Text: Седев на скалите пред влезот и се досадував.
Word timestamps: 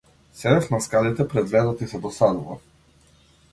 Седев 0.37 0.69
на 0.71 0.79
скалите 0.81 1.27
пред 1.33 1.49
влезот 1.49 1.81
и 1.81 1.87
се 1.93 1.99
досадував. 1.99 2.59